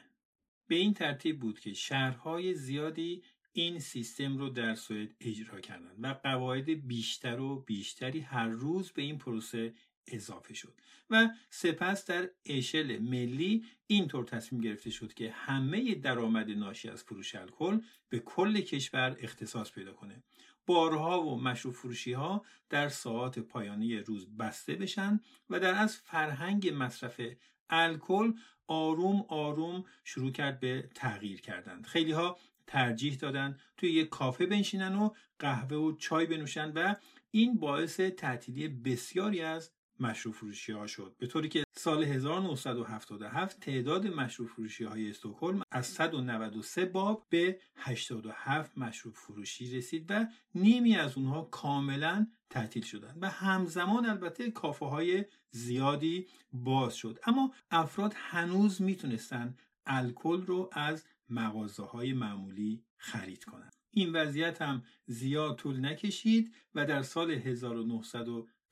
به 0.67 0.75
این 0.75 0.93
ترتیب 0.93 1.39
بود 1.39 1.59
که 1.59 1.73
شهرهای 1.73 2.53
زیادی 2.53 3.23
این 3.53 3.79
سیستم 3.79 4.37
رو 4.37 4.49
در 4.49 4.75
سوئد 4.75 5.15
اجرا 5.21 5.59
کردند 5.59 5.97
و 5.99 6.13
قواعد 6.23 6.87
بیشتر 6.87 7.39
و 7.39 7.59
بیشتری 7.59 8.19
هر 8.19 8.47
روز 8.47 8.91
به 8.91 9.01
این 9.01 9.17
پروسه 9.17 9.73
اضافه 10.07 10.53
شد 10.53 10.73
و 11.09 11.29
سپس 11.49 12.05
در 12.05 12.29
اشل 12.45 12.99
ملی 12.99 13.65
اینطور 13.87 14.25
تصمیم 14.25 14.61
گرفته 14.61 14.89
شد 14.89 15.13
که 15.13 15.31
همه 15.31 15.95
درآمد 15.95 16.49
ناشی 16.49 16.89
از 16.89 17.03
فروش 17.03 17.35
الکل 17.35 17.79
به 18.09 18.19
کل 18.19 18.61
کشور 18.61 19.17
اختصاص 19.19 19.71
پیدا 19.71 19.93
کنه. 19.93 20.23
بارها 20.65 21.23
و 21.23 21.41
مشروب 21.41 21.73
فروشی 21.73 22.13
ها 22.13 22.45
در 22.69 22.89
ساعات 22.89 23.39
پایانی 23.39 23.97
روز 23.97 24.37
بسته 24.37 24.75
بشن 24.75 25.19
و 25.49 25.59
در 25.59 25.73
از 25.75 25.97
فرهنگ 25.97 26.73
مصرف 26.75 27.21
الکل 27.69 28.33
آروم 28.67 29.25
آروم 29.27 29.85
شروع 30.03 30.31
کرد 30.31 30.59
به 30.59 30.89
تغییر 30.95 31.41
کردن. 31.41 31.81
خیلی 31.81 32.11
ها 32.11 32.37
ترجیح 32.67 33.15
دادن 33.15 33.57
توی 33.77 33.91
یک 33.91 34.09
کافه 34.09 34.45
بنشینن 34.45 34.95
و 34.95 35.09
قهوه 35.39 35.77
و 35.77 35.95
چای 35.97 36.25
بنوشن 36.25 36.71
و 36.71 36.95
این 37.31 37.59
باعث 37.59 37.99
تعطیلی 37.99 38.67
بسیاری 38.67 39.41
از 39.41 39.71
مشروب 39.99 40.35
فروشی 40.35 40.71
ها 40.71 40.87
شد. 40.87 41.15
به 41.19 41.27
طوری 41.27 41.49
که 41.49 41.63
سال 41.77 42.03
1977 42.03 43.59
تعداد 43.59 44.07
مشروب 44.07 44.49
فروشی 44.49 44.83
های 44.83 45.09
استکهلم 45.09 45.63
از 45.71 45.85
193 45.85 46.85
باب 46.85 47.25
به 47.29 47.59
87 47.75 48.77
مشروب 48.77 49.13
فروشی 49.13 49.77
رسید 49.77 50.05
و 50.09 50.25
نیمی 50.55 50.95
از 50.95 51.17
اونها 51.17 51.41
کاملا 51.41 52.27
تعطیل 52.49 52.83
شدند 52.83 53.17
و 53.21 53.29
همزمان 53.29 54.05
البته 54.05 54.51
کافه 54.51 54.85
های 54.85 55.25
زیادی 55.51 56.27
باز 56.53 56.95
شد. 56.95 57.19
اما 57.27 57.53
افراد 57.71 58.13
هنوز 58.15 58.81
می‌تونستن 58.81 59.55
الکل 59.85 60.45
رو 60.45 60.69
از 60.71 61.05
مغازه 61.29 61.83
های 61.83 62.13
معمولی 62.13 62.83
خرید 62.97 63.43
کنند. 63.43 63.73
این 63.91 64.11
وضعیت 64.11 64.61
هم 64.61 64.83
زیاد 65.05 65.55
طول 65.55 65.85
نکشید 65.85 66.55
و 66.75 66.85
در 66.85 67.01
سال 67.01 67.31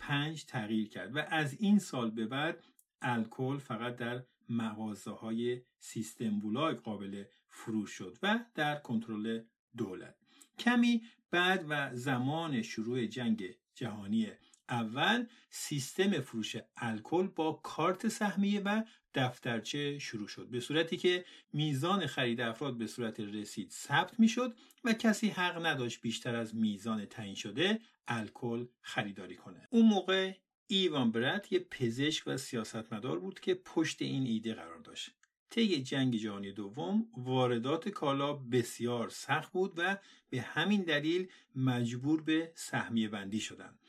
1905 0.01 0.45
تغییر 0.45 0.89
کرد 0.89 1.15
و 1.15 1.19
از 1.29 1.57
این 1.59 1.79
سال 1.79 2.11
به 2.11 2.25
بعد 2.25 2.63
الکل 3.01 3.57
فقط 3.57 3.95
در 3.95 4.23
مغازه 4.49 5.11
های 5.11 5.61
سیستم 5.79 6.39
بولاگ 6.39 6.77
قابل 6.77 7.23
فروش 7.49 7.91
شد 7.91 8.17
و 8.23 8.39
در 8.55 8.75
کنترل 8.75 9.41
دولت. 9.77 10.15
کمی 10.59 11.01
بعد 11.31 11.65
و 11.69 11.95
زمان 11.95 12.61
شروع 12.61 13.05
جنگ 13.05 13.55
جهانی 13.75 14.27
اول 14.69 15.25
سیستم 15.49 16.21
فروش 16.21 16.55
الکل 16.77 17.27
با 17.27 17.53
کارت 17.53 18.07
سهمیه 18.07 18.61
و 18.61 18.83
دفترچه 19.13 19.99
شروع 19.99 20.27
شد 20.27 20.47
به 20.47 20.59
صورتی 20.59 20.97
که 20.97 21.25
میزان 21.53 22.07
خرید 22.07 22.41
افراد 22.41 22.77
به 22.77 22.87
صورت 22.87 23.19
رسید 23.19 23.71
ثبت 23.71 24.19
می‌شد 24.19 24.55
و 24.83 24.93
کسی 24.93 25.29
حق 25.29 25.65
نداشت 25.65 26.01
بیشتر 26.01 26.35
از 26.35 26.55
میزان 26.55 27.05
تعیین 27.05 27.35
شده 27.35 27.79
الکل 28.07 28.65
خریداری 28.81 29.35
کنه. 29.35 29.67
اون 29.69 29.85
موقع 29.85 30.33
ایوان 30.67 31.11
برت 31.11 31.51
یه 31.51 31.59
پزشک 31.59 32.23
و 32.27 32.37
سیاستمدار 32.37 33.19
بود 33.19 33.39
که 33.39 33.55
پشت 33.55 34.01
این 34.01 34.25
ایده 34.25 34.53
قرار 34.53 34.79
داشت. 34.79 35.11
طی 35.49 35.83
جنگ 35.83 36.15
جهانی 36.15 36.51
دوم 36.51 37.07
واردات 37.17 37.89
کالا 37.89 38.33
بسیار 38.33 39.09
سخت 39.09 39.51
بود 39.51 39.73
و 39.77 39.97
به 40.29 40.41
همین 40.41 40.81
دلیل 40.81 41.27
مجبور 41.55 42.21
به 42.21 42.51
سهمیه 42.55 43.07
بندی 43.07 43.39
شدند 43.39 43.79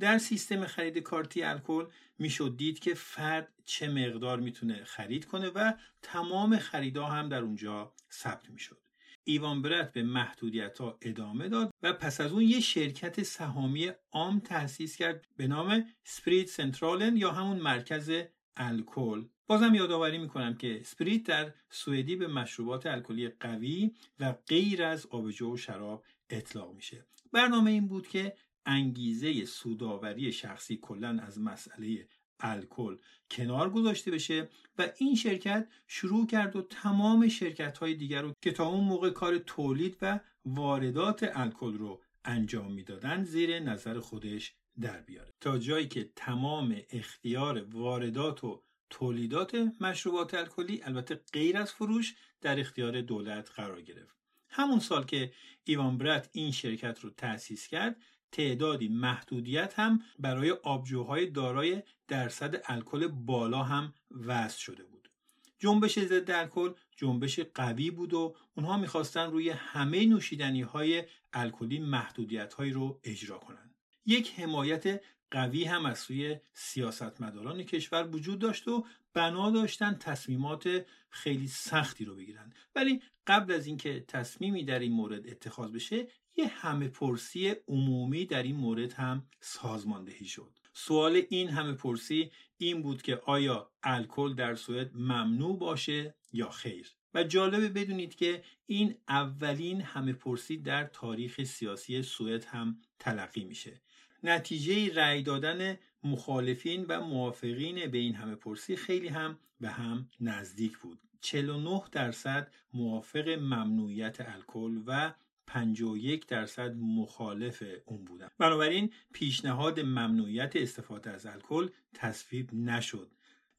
در 0.00 0.18
سیستم 0.18 0.66
خرید 0.66 0.98
کارتی 0.98 1.42
الکل 1.42 1.86
می‌شد 2.18 2.56
دید 2.56 2.78
که 2.78 2.94
فرد 2.94 3.54
چه 3.64 3.88
مقدار 3.88 4.40
می‌تونه 4.40 4.84
خرید 4.84 5.24
کنه 5.24 5.48
و 5.48 5.72
تمام 6.02 6.58
خریدا 6.58 7.06
هم 7.06 7.28
در 7.28 7.42
اونجا 7.42 7.94
ثبت 8.12 8.50
می‌شد. 8.50 8.81
ایوان 9.24 9.62
برت 9.62 9.92
به 9.92 10.02
محدودیت 10.02 10.78
ها 10.78 10.98
ادامه 11.02 11.48
داد 11.48 11.70
و 11.82 11.92
پس 11.92 12.20
از 12.20 12.32
اون 12.32 12.42
یه 12.42 12.60
شرکت 12.60 13.22
سهامی 13.22 13.90
عام 14.12 14.40
تأسیس 14.40 14.96
کرد 14.96 15.26
به 15.36 15.46
نام 15.46 15.84
سپریت 16.04 16.48
سنترالن 16.48 17.16
یا 17.16 17.30
همون 17.32 17.56
مرکز 17.56 18.12
الکل. 18.56 19.24
بازم 19.46 19.74
یادآوری 19.74 20.18
می‌کنم 20.18 20.54
که 20.54 20.82
سپریت 20.84 21.24
در 21.24 21.52
سوئدی 21.70 22.16
به 22.16 22.26
مشروبات 22.26 22.86
الکلی 22.86 23.28
قوی 23.28 23.90
و 24.20 24.32
غیر 24.32 24.82
از 24.82 25.06
آبجو 25.06 25.52
و 25.52 25.56
شراب 25.56 26.04
اطلاق 26.30 26.74
میشه. 26.74 27.06
برنامه 27.32 27.70
این 27.70 27.88
بود 27.88 28.08
که 28.08 28.36
انگیزه 28.66 29.44
سوداوری 29.44 30.32
شخصی 30.32 30.76
کلا 30.76 31.18
از 31.22 31.40
مسئله 31.40 32.08
الکل 32.42 32.96
کنار 33.30 33.70
گذاشته 33.70 34.10
بشه 34.10 34.48
و 34.78 34.88
این 34.98 35.14
شرکت 35.14 35.68
شروع 35.86 36.26
کرد 36.26 36.56
و 36.56 36.62
تمام 36.62 37.28
شرکت 37.28 37.78
های 37.78 37.94
دیگر 37.94 38.22
رو 38.22 38.32
که 38.42 38.52
تا 38.52 38.66
اون 38.66 38.84
موقع 38.84 39.10
کار 39.10 39.38
تولید 39.38 39.96
و 40.02 40.20
واردات 40.44 41.30
الکل 41.34 41.78
رو 41.78 42.02
انجام 42.24 42.72
می‌دادن 42.72 43.24
زیر 43.24 43.58
نظر 43.58 44.00
خودش 44.00 44.54
در 44.80 45.00
بیاره. 45.00 45.30
تا 45.40 45.58
جایی 45.58 45.88
که 45.88 46.10
تمام 46.16 46.76
اختیار 46.90 47.64
واردات 47.64 48.44
و 48.44 48.62
تولیدات 48.90 49.54
مشروبات 49.80 50.34
الکلی 50.34 50.82
البته 50.82 51.20
غیر 51.32 51.56
از 51.56 51.72
فروش 51.72 52.14
در 52.40 52.60
اختیار 52.60 53.00
دولت 53.00 53.50
قرار 53.50 53.80
گرفت. 53.80 54.16
همون 54.48 54.78
سال 54.78 55.04
که 55.04 55.32
ایوان 55.64 55.98
برت 55.98 56.28
این 56.32 56.52
شرکت 56.52 57.00
رو 57.00 57.10
تأسیس 57.10 57.66
کرد 57.66 57.96
تعدادی 58.32 58.88
محدودیت 58.88 59.78
هم 59.78 60.02
برای 60.18 60.50
آبجوهای 60.50 61.26
دارای 61.26 61.82
درصد 62.08 62.62
الکل 62.64 63.08
بالا 63.08 63.62
هم 63.62 63.94
وضع 64.10 64.58
شده 64.58 64.84
بود. 64.84 65.10
جنبش 65.58 65.98
ضد 65.98 66.30
الکل 66.30 66.72
جنبش 66.96 67.40
قوی 67.40 67.90
بود 67.90 68.14
و 68.14 68.36
اونها 68.56 68.76
می‌خواستن 68.76 69.30
روی 69.30 69.50
همه 69.50 70.06
نوشیدنی 70.06 70.62
های 70.62 71.04
الکلی 71.32 71.78
محدودیت 71.78 72.54
هایی 72.54 72.72
رو 72.72 73.00
اجرا 73.04 73.38
کنند 73.38 73.74
یک 74.06 74.40
حمایت 74.40 75.00
قوی 75.30 75.64
هم 75.64 75.86
از 75.86 75.98
سوی 75.98 76.36
سیاستمداران 76.52 77.62
کشور 77.62 78.08
وجود 78.08 78.38
داشت 78.38 78.68
و 78.68 78.86
بنا 79.14 79.50
داشتن 79.50 79.94
تصمیمات 79.94 80.86
خیلی 81.10 81.46
سختی 81.46 82.04
رو 82.04 82.16
بگیرن. 82.16 82.52
ولی 82.74 83.02
قبل 83.26 83.52
از 83.52 83.66
اینکه 83.66 84.04
تصمیمی 84.08 84.64
در 84.64 84.78
این 84.78 84.92
مورد 84.92 85.28
اتخاذ 85.28 85.70
بشه 85.70 86.08
یه 86.36 86.46
همه 86.46 86.88
پرسی 86.88 87.54
عمومی 87.68 88.26
در 88.26 88.42
این 88.42 88.56
مورد 88.56 88.92
هم 88.92 89.26
سازماندهی 89.40 90.26
شد. 90.26 90.58
سوال 90.72 91.22
این 91.28 91.48
همه 91.48 91.72
پرسی 91.72 92.30
این 92.58 92.82
بود 92.82 93.02
که 93.02 93.16
آیا 93.16 93.70
الکل 93.82 94.34
در 94.34 94.54
سوئد 94.54 94.90
ممنوع 94.94 95.58
باشه 95.58 96.14
یا 96.32 96.50
خیر؟ 96.50 96.92
و 97.14 97.24
جالبه 97.24 97.68
بدونید 97.68 98.14
که 98.14 98.42
این 98.66 98.94
اولین 99.08 99.80
همه 99.80 100.12
پرسی 100.12 100.56
در 100.56 100.84
تاریخ 100.84 101.44
سیاسی 101.44 102.02
سوئد 102.02 102.44
هم 102.44 102.80
تلقی 102.98 103.44
میشه. 103.44 103.80
نتیجه 104.22 104.94
رأی 104.94 105.22
دادن 105.22 105.78
مخالفین 106.04 106.86
و 106.88 107.00
موافقین 107.00 107.90
به 107.90 107.98
این 107.98 108.14
همه 108.14 108.34
پرسی 108.34 108.76
خیلی 108.76 109.08
هم 109.08 109.38
به 109.60 109.68
هم 109.68 110.08
نزدیک 110.20 110.78
بود. 110.78 110.98
49 111.20 111.82
درصد 111.92 112.52
موافق 112.74 113.28
ممنوعیت 113.28 114.20
الکل 114.20 114.82
و 114.86 115.12
51 115.46 116.26
درصد 116.26 116.76
مخالف 116.76 117.62
اون 117.86 118.04
بودن. 118.04 118.28
بنابراین 118.38 118.92
پیشنهاد 119.12 119.80
ممنوعیت 119.80 120.56
استفاده 120.56 121.10
از 121.10 121.26
الکل 121.26 121.68
تصویب 121.94 122.54
نشد. 122.54 123.10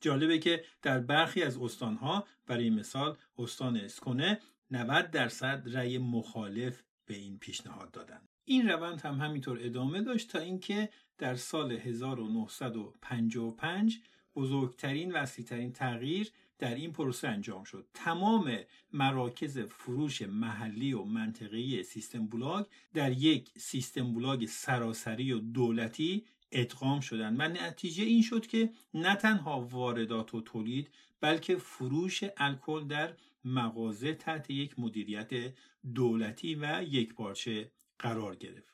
جالبه 0.02 0.40
که 0.40 0.66
در 0.82 1.00
برخی 1.00 1.44
از 1.44 1.58
استانها 1.58 2.28
برای 2.48 2.70
مثال 2.70 3.18
استان 3.38 3.78
اسکونه 3.78 4.40
90 4.72 5.12
درصد 5.12 5.63
رأی 5.66 5.98
مخالف 5.98 6.84
به 7.06 7.16
این 7.16 7.40
پیشنهاد 7.40 7.92
دادند 7.92 8.30
این 8.46 8.70
روند 8.70 9.02
هم 9.02 9.22
همینطور 9.22 9.60
ادامه 9.62 10.02
داشت 10.02 10.30
تا 10.30 10.40
اینکه 10.40 10.90
در 11.18 11.36
سال 11.36 11.72
1955 11.72 14.02
بزرگترین 14.36 15.12
و 15.12 15.18
اصلیترین 15.18 15.72
تغییر 15.72 16.32
در 16.60 16.75
این 16.75 16.92
پروسه 16.92 17.28
انجام 17.28 17.63
شد. 17.63 17.88
تمام 17.94 18.60
مراکز 18.94 19.60
فروش 19.60 20.22
محلی 20.22 20.94
و 20.94 21.04
منطقه‌ای 21.04 21.84
Systembolag 21.84 22.66
در 22.94 23.12
یک 23.12 23.50
Systembolag 23.58 24.46
سراسری 24.46 25.32
و 25.32 25.40
دولتی 25.40 26.24
ادغام 26.52 27.00
شدند 27.00 27.40
و 27.40 27.44
نتیجه 27.44 28.04
این 28.04 28.22
شد 28.22 28.48
که 28.48 28.70
نه 28.94 29.16
تنها 29.16 29.62
واردات 29.62 30.36
و 30.36 30.42
تولید 30.42 30.90
بلکه 31.22 31.56
فروش 31.56 32.24
الکل 32.38 32.88
در 32.88 33.13
مغازه 33.46 34.13
تحت 34.13 34.50
یک 34.50 34.80
مدیریت 34.80 35.54
دولتی 35.96 36.56
و 36.56 36.84
یک 36.84 37.13
پارچه 37.13 37.72
قرار 38.00 38.36
گرفت. 38.36 38.73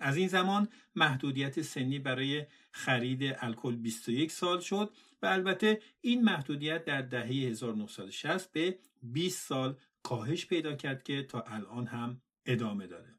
از 0.00 0.16
این 0.16 0.28
زمان 0.28 0.68
محدودیت 0.96 1.62
سنی 1.62 1.98
برای 1.98 2.46
خرید 2.70 3.36
الکل 3.38 3.76
21 3.76 4.32
سال 4.32 4.60
شد 4.60 4.92
و 5.22 5.26
البته 5.26 5.80
این 6.00 6.24
محدودیت 6.24 6.84
در 6.84 7.02
دهه 7.02 7.26
1960 7.26 8.52
به 8.52 8.78
20 9.02 9.48
سال 9.48 9.76
کاهش 10.02 10.46
پیدا 10.46 10.74
کرد 10.74 11.02
که 11.02 11.22
تا 11.22 11.40
الان 11.40 11.86
هم 11.86 12.20
ادامه 12.46 12.86
داره. 12.86 13.14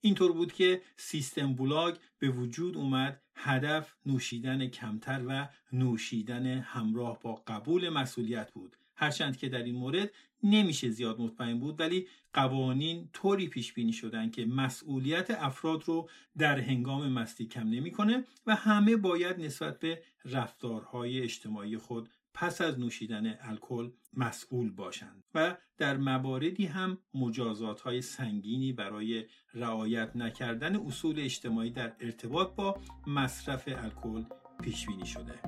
اینطور 0.00 0.32
بود 0.32 0.52
که 0.52 0.82
سیستم 0.96 1.54
بولاگ 1.54 1.96
به 2.18 2.28
وجود 2.28 2.76
اومد 2.76 3.22
هدف 3.34 3.94
نوشیدن 4.06 4.66
کمتر 4.66 5.22
و 5.26 5.48
نوشیدن 5.72 6.46
همراه 6.46 7.20
با 7.20 7.34
قبول 7.34 7.88
مسئولیت 7.88 8.52
بود. 8.52 8.76
هرچند 8.96 9.36
که 9.36 9.48
در 9.48 9.62
این 9.62 9.74
مورد 9.74 10.10
نمیشه 10.46 10.90
زیاد 10.90 11.20
مطمئن 11.20 11.58
بود 11.58 11.80
ولی 11.80 12.06
قوانین 12.32 13.08
طوری 13.12 13.48
پیش 13.48 13.72
بینی 13.72 13.92
شدن 13.92 14.30
که 14.30 14.46
مسئولیت 14.46 15.30
افراد 15.30 15.84
رو 15.84 16.08
در 16.38 16.58
هنگام 16.58 17.08
مستی 17.12 17.46
کم 17.46 17.68
نمی‌کنه 17.68 18.24
و 18.46 18.54
همه 18.54 18.96
باید 18.96 19.40
نسبت 19.40 19.78
به 19.78 20.02
رفتارهای 20.24 21.20
اجتماعی 21.22 21.78
خود 21.78 22.08
پس 22.34 22.60
از 22.60 22.78
نوشیدن 22.78 23.38
الکل 23.40 23.90
مسئول 24.14 24.70
باشند 24.70 25.24
و 25.34 25.56
در 25.78 25.96
مواردی 25.96 26.66
هم 26.66 26.98
مجازات 27.14 27.80
های 27.80 28.02
سنگینی 28.02 28.72
برای 28.72 29.24
رعایت 29.54 30.16
نکردن 30.16 30.76
اصول 30.76 31.20
اجتماعی 31.20 31.70
در 31.70 31.92
ارتباط 32.00 32.54
با 32.54 32.80
مصرف 33.06 33.64
الکل 33.68 34.24
پیش 34.62 34.86
بینی 34.86 35.06
شده. 35.06 35.40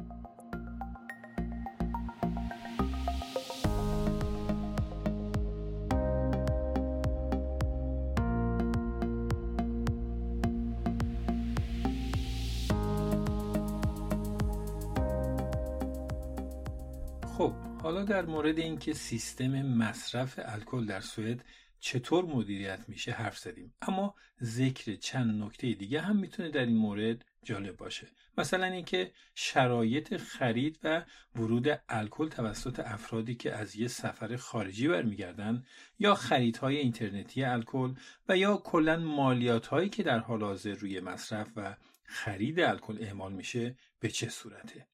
حالا 17.83 18.05
در 18.05 18.27
مورد 18.27 18.59
اینکه 18.59 18.93
سیستم 18.93 19.63
مصرف 19.63 20.41
الکل 20.43 20.87
در 20.87 21.01
سوئد 21.01 21.45
چطور 21.81 22.25
مدیریت 22.25 22.85
میشه 22.89 23.13
حرف 23.13 23.39
زدیم. 23.39 23.75
اما 23.83 24.15
ذکر 24.43 24.95
چند 24.95 25.43
نکته 25.43 25.73
دیگه 25.73 26.01
هم 26.01 26.17
می‌تونه 26.17 26.51
در 26.51 26.67
این 26.67 26.77
مورد 26.77 27.25
جالب 27.43 27.77
باشه. 27.77 28.07
مثلا 28.39 28.67
اینکه 28.67 29.13
شرایط 29.35 30.17
خرید 30.17 30.79
و 30.83 31.05
ورود 31.37 31.81
الکل 31.89 32.29
توسط 32.29 32.81
افرادی 32.81 33.35
که 33.35 33.55
از 33.55 33.77
یه 33.77 33.89
سفر 33.89 34.37
خارجی 34.37 34.89
برمیگردن 34.89 35.65
یا 35.99 36.15
خریدهای 36.15 36.77
اینترنتی 36.77 37.45
الکل 37.45 37.95
و 38.29 38.37
یا 38.37 38.57
کلا 38.57 38.97
مالیات 38.97 39.67
هایی 39.67 39.89
که 39.89 40.03
در 40.03 40.19
حال 40.19 40.43
حاضر 40.43 40.75
روی 40.75 41.01
مصرف 41.01 41.49
و 41.57 41.77
خرید 42.05 42.61
الکل 42.61 42.99
اعمال 43.01 43.33
میشه 43.33 43.77
به 44.01 44.09
چه 44.09 44.29
صورته؟ 44.29 44.87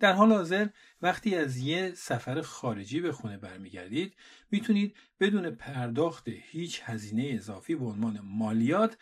در 0.00 0.12
حال 0.12 0.32
حاضر 0.32 0.68
وقتی 1.02 1.34
از 1.34 1.56
یه 1.56 1.92
سفر 1.94 2.40
خارجی 2.40 3.00
به 3.00 3.12
خونه 3.12 3.38
برمیگردید 3.38 4.14
می‌تونید 4.50 4.96
بدون 5.20 5.50
پرداخت 5.50 6.28
هیچ 6.28 6.80
هزینه 6.84 7.30
اضافی 7.34 7.74
به 7.74 7.84
عنوان 7.84 8.20
مالیات 8.22 8.96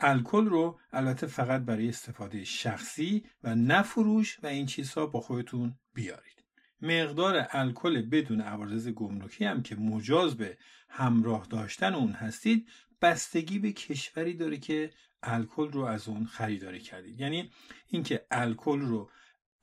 الکل 0.00 0.46
رو 0.46 0.78
البته 0.92 1.26
فقط 1.26 1.62
برای 1.62 1.88
استفاده 1.88 2.44
شخصی 2.44 3.24
و 3.42 3.54
نفروش 3.54 4.38
و 4.42 4.46
این 4.46 4.66
چیزها 4.66 5.06
با 5.06 5.20
خودتون 5.20 5.74
بیارید. 5.94 6.44
مقدار 6.80 7.46
الکل 7.50 8.02
بدون 8.02 8.40
عوارض 8.40 8.88
گمرکی 8.88 9.44
هم 9.44 9.62
که 9.62 9.76
مجاز 9.76 10.36
به 10.36 10.58
همراه 10.88 11.46
داشتن 11.46 11.94
اون 11.94 12.12
هستید 12.12 12.68
بستگی 13.02 13.58
به 13.58 13.72
کشوری 13.72 14.34
داره 14.34 14.56
که 14.56 14.90
الکل 15.22 15.72
رو 15.72 15.80
از 15.80 16.08
اون 16.08 16.26
خریداری 16.26 16.80
کردید. 16.80 17.20
یعنی 17.20 17.50
اینکه 17.86 18.26
الکل 18.30 18.80
رو 18.80 19.10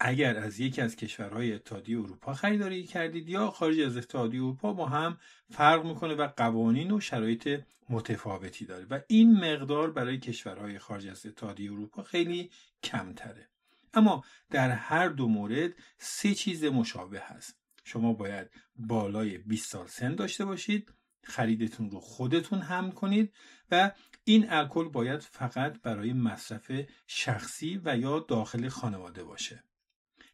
اگر 0.06 0.38
از 0.38 0.60
یکی 0.60 0.82
از 0.82 0.96
کشورهای 0.96 1.54
اتحادیه 1.54 2.00
اروپا 2.00 2.34
خریداری 2.34 2.84
کردید 2.84 3.30
یا 3.30 3.52
خارج 3.52 3.80
از 3.80 3.98
اتحادیه 3.98 4.42
اروپا 4.42 4.74
با 4.74 4.86
هم 4.86 5.18
فرق 5.52 5.86
می‌کنه 5.86 6.16
و 6.16 6.28
قوانین 6.38 6.92
و 6.92 7.00
شرایط 7.00 7.62
متفاوتی 7.90 8.66
داره. 8.66 8.86
و 8.86 9.00
این 9.08 9.32
مقدار 9.32 9.92
برای 9.92 10.18
کشورهای 10.18 10.80
خارج 10.80 11.08
از 11.08 11.26
اتحادیه 11.26 11.72
اروپا 11.72 12.04
خیلی 12.04 12.52
کمتره. 12.84 13.50
اما 13.94 14.24
در 14.50 14.70
هر 14.70 15.10
دو 15.10 15.28
مورد 15.28 15.72
سه 15.98 16.34
چیز 16.34 16.64
مشابه 16.64 17.20
هست. 17.20 17.58
شما 17.84 18.14
باید 18.14 18.48
بالای 18.76 19.38
20 19.38 19.72
سال 19.72 19.88
سن 19.88 20.16
داشته 20.16 20.46
باشید 20.46 20.94
خریدتون 21.24 21.92
رو 21.92 22.00
خودتون 22.00 22.60
هم 22.60 22.92
کنید 22.92 23.34
و 23.72 23.92
این 24.24 24.46
الکل 24.50 24.90
باید 24.90 25.20
فقط 25.20 25.82
برای 25.82 26.14
مصرف 26.14 26.72
شخصی 27.08 27.82
و 27.86 27.98
یا 27.98 28.20
داخل 28.20 28.70
خانواده 28.70 29.24
باشه. 29.24 29.64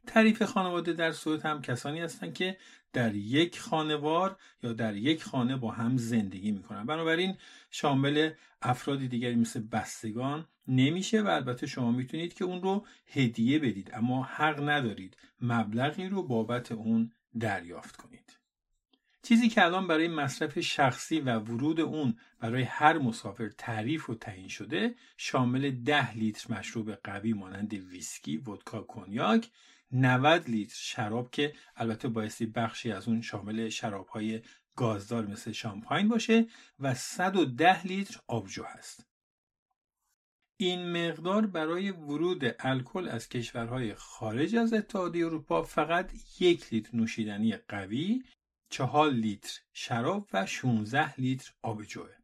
تعریف 0.10 0.44
خانواده 0.44 0.94
در 0.94 1.12
سوئد 1.12 1.42
هم 1.42 1.62
کسانی 1.62 2.00
هستند 2.00 2.34
که 2.34 2.58
در 2.94 3.16
یک 3.16 3.60
خانوار 3.60 4.38
یا 4.64 4.74
در 4.74 4.96
یک 4.96 5.24
خانه 5.24 5.56
با 5.56 5.72
هم 5.72 5.98
زندگی 5.98 6.52
می‌کنن. 6.52 6.86
بنابراین 6.86 7.38
شامل 7.72 8.32
افرادی 8.62 9.08
دیگری 9.08 9.36
مثل 9.36 9.60
بستگان 9.60 10.48
نمیشه 10.68 11.22
و 11.22 11.28
البته 11.28 11.68
شما 11.68 11.92
می‌تونید 11.92 12.34
که 12.34 12.46
اون 12.46 12.62
رو 12.62 12.86
هدیه 13.14 13.60
بدید 13.60 13.92
اما 13.94 14.24
حق 14.24 14.70
ندارید 14.70 15.18
مبلغی 15.42 16.10
رو 16.10 16.24
بابت 16.24 16.72
اون 16.72 17.12
دریافت 17.40 17.96
کنید. 17.98 18.40
چیزی 19.24 19.50
که 19.50 19.66
الان 19.66 19.88
برای 19.88 20.08
مصرف 20.08 20.60
شخصی 20.60 21.20
و 21.20 21.40
ورود 21.40 21.80
اون 21.80 22.18
برای 22.40 22.64
هر 22.64 22.98
مسافر 22.98 23.50
تعریف 23.50 24.10
و 24.10 24.16
تعیین 24.16 24.48
شده 24.48 24.96
شامل 25.18 25.72
10 25.72 26.14
لیتر 26.14 26.54
مشروب 26.54 26.92
قوی 26.92 27.34
مانند 27.34 27.74
ویسکی، 27.74 28.38
ودکا، 28.38 28.82
کنیاک 28.82 29.50
90 29.92 30.50
لیتر 30.50 30.76
شراب 30.76 31.32
که 31.32 31.54
البته 31.76 32.08
بایستی 32.08 32.46
بخشی 32.46 32.92
از 32.92 33.08
اون 33.08 33.22
شامل 33.22 33.70
شراب 33.70 34.08
های 34.08 34.42
گازدار 34.76 35.28
مثل 35.28 35.52
شامپاین 35.52 36.08
باشه 36.08 36.48
و 36.80 36.94
110 36.94 37.88
لیتر 37.88 38.20
آبجو 38.28 38.64
هست. 38.64 39.06
این 40.58 41.10
مقدار 41.10 41.46
برای 41.46 41.92
ورود 41.92 42.56
الکل 42.60 43.08
از 43.08 43.30
کشورهای 43.30 43.96
خارج 43.96 44.56
از 44.56 44.74
اتحادیه 44.74 45.26
اروپا 45.26 45.64
فقط 45.64 46.12
یک 46.40 46.74
لیتر 46.74 46.98
نوشیدنی 46.98 47.56
قوی، 47.56 48.24
چهار 48.70 49.10
لیتر 49.12 49.60
شراب 49.74 50.30
و 50.34 50.46
16 50.46 51.16
لیتر 51.20 51.54
آبجوه. 51.62 52.19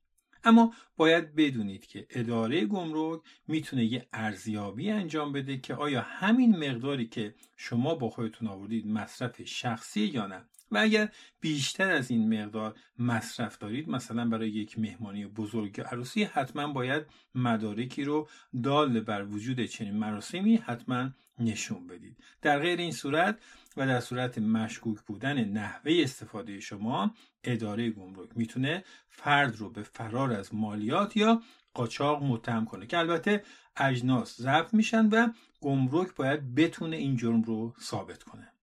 اما 0.45 0.73
باید 0.97 1.35
بدونید 1.35 1.85
که 1.87 2.07
اداره 2.09 2.65
گمرک 2.65 3.21
می‌تونه 3.47 3.85
یه 3.85 4.07
ارزیابی 4.13 4.91
انجام 4.91 5.31
بده 5.33 5.57
که 5.57 5.75
آیا 5.75 6.01
همین 6.01 6.57
مقداری 6.57 7.07
که 7.07 7.35
شما 7.57 7.95
با 7.95 8.09
خودتون 8.09 8.47
آوردید 8.47 8.87
مصرف 8.87 9.43
شخصی 9.43 10.01
یا 10.01 10.27
نه. 10.27 10.45
و 10.71 10.77
اگر 10.77 11.09
بیشتر 11.39 11.91
از 11.91 12.11
این 12.11 12.41
مقدار 12.41 12.75
مصرف 12.99 13.57
دارید 13.57 13.89
مثلا 13.89 14.29
برای 14.29 14.49
یک 14.49 14.79
مهمانی 14.79 15.25
بزرگ 15.25 15.81
عروسی 15.81 16.23
حتما 16.23 16.67
باید 16.67 17.03
مدارکی 17.35 18.03
رو 18.03 18.27
دال 18.63 18.99
بر 18.99 19.23
وجود 19.23 19.65
چنین 19.65 19.97
مراسمی 19.97 20.55
حتما 20.55 21.09
نشون 21.39 21.87
بدید. 21.87 22.17
در 22.41 22.59
غیر 22.59 22.79
این 22.79 22.91
صورت 22.91 23.39
و 23.77 23.87
در 23.87 23.99
صورت 23.99 24.37
مشکوک 24.37 25.01
بودن 25.01 25.43
نحوه 25.45 25.91
استفاده 25.99 26.59
شما 26.59 27.13
اداره 27.43 27.89
گمرک 27.89 28.29
می‌تونه 28.35 28.83
فرد 29.07 29.55
رو 29.55 29.69
به 29.69 29.83
فرار 29.83 30.33
از 30.33 30.55
مالیات 30.55 31.17
یا 31.17 31.41
قاچاق 31.73 32.23
متهم 32.23 32.65
کنه 32.65 32.87
که 32.87 32.97
البته 32.97 33.43
اجناس 33.77 34.41
ضبط 34.41 34.73
میشن 34.73 35.09
و 35.09 35.27
گمرک 35.61 36.15
باید 36.15 36.55
بتونه 36.55 36.97
این 36.97 37.15
جرم 37.17 37.41
رو 37.41 37.73
ثابت 37.81 38.23
کنه. 38.23 38.54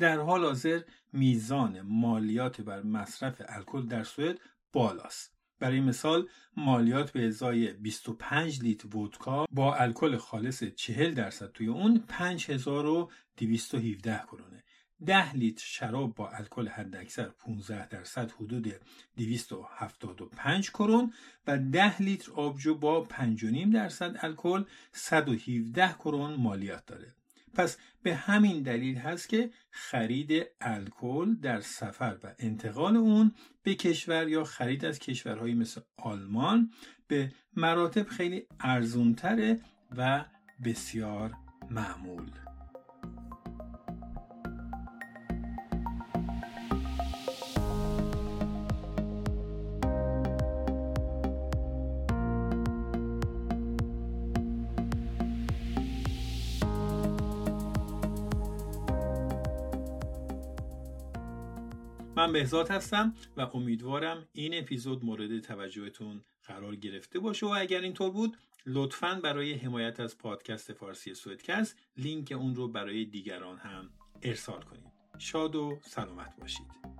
در 0.00 0.18
حال 0.18 0.44
حاضر 0.44 0.80
میزان 1.12 1.80
مالیات 1.80 2.60
بر 2.60 2.82
مصرف 2.82 3.42
الکل 3.48 3.86
در 3.86 4.04
سوئد 4.04 4.40
بالاست. 4.72 5.34
برای 5.58 5.80
مثال 5.80 6.28
مالیات 6.56 7.12
به 7.12 7.26
ازای 7.26 7.72
25 7.72 8.62
لیتر 8.62 8.96
ودکا 8.96 9.46
با 9.52 9.74
الکل 9.74 10.16
خالص 10.16 10.64
40 10.64 11.14
درصد 11.14 11.52
توی 11.52 11.66
اون 11.66 12.04
5217 12.08 14.22
کرونه. 14.26 14.64
10 15.06 15.32
لیتر 15.32 15.64
شراب 15.64 16.14
با 16.14 16.30
الکل 16.30 16.68
حداکثر 16.68 17.28
15 17.28 17.88
درصد 17.88 18.30
حدود 18.30 18.74
275 19.16 20.70
کرون 20.70 21.12
و 21.46 21.58
10 21.58 22.02
لیتر 22.02 22.32
آبجو 22.32 22.74
با 22.74 23.04
5.5 23.04 23.74
درصد 23.74 24.16
الکل 24.20 24.64
117 24.92 25.92
کرون 25.92 26.34
مالیات 26.34 26.86
داره. 26.86 27.14
پس 27.54 27.76
به 28.02 28.14
همین 28.14 28.62
دلیل 28.62 28.96
هست 28.96 29.28
که 29.28 29.50
خرید 29.70 30.46
الکل 30.60 31.34
در 31.34 31.60
سفر 31.60 32.16
و 32.24 32.34
انتقال 32.38 32.96
اون 32.96 33.32
به 33.62 33.74
کشور 33.74 34.28
یا 34.28 34.44
خرید 34.44 34.84
از 34.84 34.98
کشورهایی 34.98 35.54
مثل 35.54 35.80
آلمان 35.96 36.70
به 37.08 37.32
مراتب 37.56 38.08
خیلی 38.08 38.46
ارزونتره 38.60 39.60
و 39.96 40.24
بسیار 40.64 41.34
معمول. 41.70 42.49
من 62.30 62.34
بهزاد 62.34 62.70
هستم 62.70 63.14
و 63.36 63.40
امیدوارم 63.40 64.28
این 64.32 64.58
اپیزود 64.58 65.04
مورد 65.04 65.38
توجهتون 65.40 66.20
قرار 66.44 66.76
گرفته 66.76 67.18
باشه 67.18 67.46
و 67.46 67.48
اگر 67.48 67.80
اینطور 67.80 68.10
بود 68.10 68.36
لطفا 68.66 69.20
برای 69.24 69.54
حمایت 69.54 70.00
از 70.00 70.18
پادکست 70.18 70.72
فارسی 70.72 71.14
سویدکست 71.14 71.76
لینک 71.96 72.32
اون 72.32 72.54
رو 72.54 72.68
برای 72.68 73.04
دیگران 73.04 73.58
هم 73.58 73.90
ارسال 74.22 74.62
کنید. 74.62 74.92
شاد 75.18 75.56
و 75.56 75.78
سلامت 75.82 76.36
باشید. 76.40 76.99